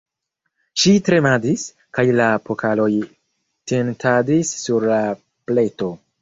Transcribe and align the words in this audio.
Ŝi 0.83 0.93
tremadis, 1.09 1.65
kaj 1.97 2.05
la 2.21 2.29
pokaloj 2.47 2.87
tintadis 3.73 4.55
sur 4.63 4.89
la 4.95 4.99
pleto. 5.53 5.93